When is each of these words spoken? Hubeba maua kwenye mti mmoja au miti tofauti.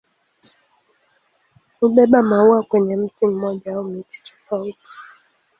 Hubeba 1.79 2.21
maua 2.29 2.63
kwenye 2.63 2.95
mti 2.97 3.25
mmoja 3.27 3.73
au 3.75 3.83
miti 3.83 4.21
tofauti. 4.23 4.91